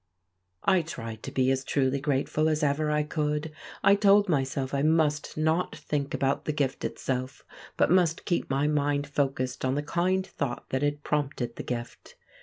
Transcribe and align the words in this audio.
I 0.63 0.81
tried 0.81 1.21
to 1.21 1.31
be 1.31 1.51
as 1.51 1.63
truly 1.63 1.99
grateful 1.99 2.49
as 2.49 2.63
ever 2.63 2.89
I 2.89 3.03
could; 3.03 3.51
I 3.83 3.93
told 3.93 4.27
myself 4.27 4.73
I 4.73 4.81
must 4.81 5.37
not 5.37 5.75
think 5.75 6.15
about 6.15 6.45
the 6.45 6.51
gift 6.51 6.83
itself, 6.83 7.45
but 7.77 7.91
must 7.91 8.25
keep 8.25 8.49
my 8.49 8.65
mind 8.65 9.05
focused 9.05 9.63
on 9.63 9.75
the 9.75 9.83
kind 9.83 10.25
thought 10.25 10.67
that 10.71 10.81
had 10.81 11.03
prompted 11.03 11.55
the 11.55 11.61
gift. 11.61 12.15